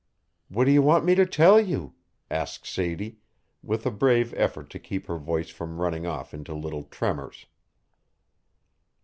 "What 0.47 0.65
do 0.65 0.71
you 0.71 0.81
want 0.81 1.05
me 1.05 1.13
to 1.13 1.27
tell 1.27 1.61
you?" 1.61 1.93
asked 2.31 2.65
Sadie, 2.65 3.19
with 3.61 3.85
a 3.85 3.91
brave 3.91 4.33
effort 4.35 4.71
to 4.71 4.79
keep 4.79 5.05
her 5.05 5.19
voice 5.19 5.51
from 5.51 5.79
running 5.79 6.07
off 6.07 6.33
into 6.33 6.55
little 6.55 6.85
tremors. 6.85 7.45